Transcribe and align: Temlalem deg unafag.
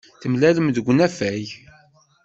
Temlalem 0.21 0.67
deg 0.71 0.85
unafag. 0.91 1.45